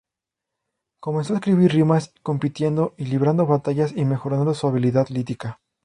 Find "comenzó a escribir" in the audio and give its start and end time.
0.99-1.73